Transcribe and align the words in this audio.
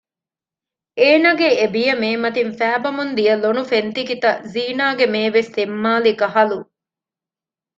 އޭނަގެ 0.99 1.49
އެބިޔަ 1.59 1.93
މޭމަތިން 2.03 2.53
ފައިބަމުން 2.59 3.11
ދިޔަ 3.17 3.35
ލޮނު 3.43 3.61
ފެންތިކިތައް 3.71 4.41
ޒީނާގެ 4.53 5.05
މޭވެސް 5.13 5.51
ތެއްމާލިކަހަލު 5.55 6.59